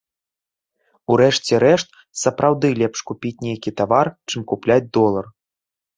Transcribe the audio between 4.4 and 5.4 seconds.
купляць долар.